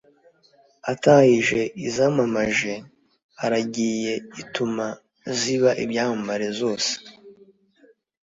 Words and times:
atahije 0.91 1.61
izamamaje: 1.87 2.73
aragiye 3.45 4.13
ituma 4.41 4.85
ziba 5.37 5.71
ibyamamare 5.83 6.47
zose 6.59 6.91